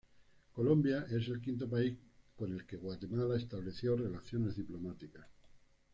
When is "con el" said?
2.35-2.65